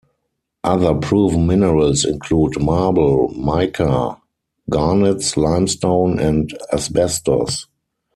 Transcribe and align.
Other 0.63 0.95
proven 0.95 1.45
minerals 1.45 2.05
include 2.05 2.59
marble, 2.59 3.31
mica, 3.35 4.19
garnets, 4.67 5.37
limestone, 5.37 6.17
and 6.17 6.49
asbestos. 6.73 7.67